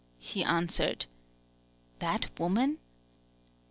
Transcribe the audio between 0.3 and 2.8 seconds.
answered.... THAT WOMAN?